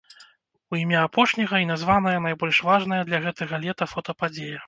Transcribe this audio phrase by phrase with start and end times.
[0.75, 4.59] У імя апошняга і названая найбольш важная для гэтага лета фотападзея.